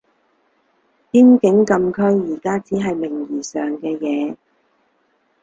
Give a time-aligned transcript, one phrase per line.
[1.11, 2.01] 邊境禁區
[2.33, 4.35] 而家只係名義上嘅嘢